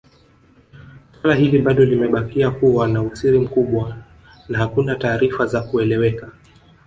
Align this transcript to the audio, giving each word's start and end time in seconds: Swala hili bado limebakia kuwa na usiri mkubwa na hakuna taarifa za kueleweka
Swala 1.21 1.35
hili 1.35 1.57
bado 1.61 1.85
limebakia 1.85 2.51
kuwa 2.51 2.87
na 2.87 3.01
usiri 3.03 3.39
mkubwa 3.39 3.97
na 4.49 4.57
hakuna 4.57 4.95
taarifa 4.95 5.45
za 5.45 5.61
kueleweka 5.61 6.31